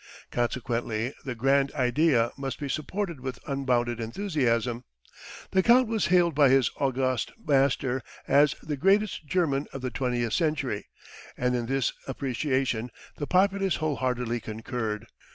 Consequently 0.31 1.13
the 1.25 1.35
Grand 1.35 1.71
Idea 1.75 2.31
must 2.35 2.59
be 2.59 2.67
supported 2.67 3.19
with 3.19 3.37
unbounded 3.45 3.99
enthusiasm. 3.99 4.83
The 5.51 5.61
Count 5.61 5.87
was 5.87 6.07
hailed 6.07 6.33
by 6.33 6.49
his 6.49 6.71
august 6.77 7.31
master 7.37 8.01
as 8.27 8.55
"The 8.63 8.77
greatest 8.77 9.27
German 9.27 9.67
of 9.71 9.81
the 9.81 9.91
twentieth 9.91 10.33
century," 10.33 10.87
and 11.37 11.55
in 11.55 11.67
this 11.67 11.93
appreciation 12.07 12.89
the 13.17 13.27
populace 13.27 13.75
wholeheartedly 13.75 14.39
concurred. 14.39 15.05